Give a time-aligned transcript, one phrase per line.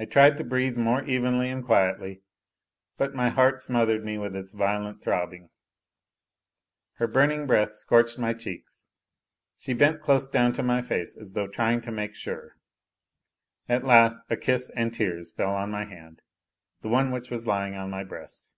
[0.00, 2.20] I tried to breathe more evenly and quietly,
[2.98, 5.50] but my heart smothered me with its violent throb bing.
[6.94, 8.88] Her burning breath scorched my cheeks;
[9.56, 12.56] she bent close down to my face as though trying to make sure.
[13.68, 16.22] At last a kiss and tears fell on my hand,
[16.82, 18.52] the one which was lying on my breast.